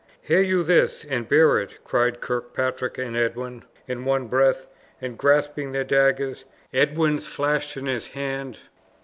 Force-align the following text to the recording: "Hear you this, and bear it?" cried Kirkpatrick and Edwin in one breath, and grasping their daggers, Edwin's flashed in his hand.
"Hear 0.23 0.41
you 0.41 0.63
this, 0.63 1.05
and 1.07 1.29
bear 1.29 1.59
it?" 1.59 1.77
cried 1.83 2.21
Kirkpatrick 2.21 2.97
and 2.97 3.15
Edwin 3.15 3.65
in 3.87 4.03
one 4.03 4.25
breath, 4.25 4.65
and 4.99 5.15
grasping 5.15 5.73
their 5.73 5.83
daggers, 5.83 6.43
Edwin's 6.73 7.27
flashed 7.27 7.77
in 7.77 7.85
his 7.85 8.07
hand. 8.07 8.57